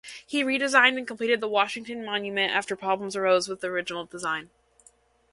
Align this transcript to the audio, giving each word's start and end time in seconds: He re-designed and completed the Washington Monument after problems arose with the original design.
He 0.25 0.43
re-designed 0.43 0.97
and 0.97 1.05
completed 1.05 1.41
the 1.41 1.47
Washington 1.47 2.03
Monument 2.03 2.51
after 2.51 2.75
problems 2.75 3.15
arose 3.15 3.47
with 3.47 3.61
the 3.61 3.67
original 3.67 4.05
design. 4.05 4.49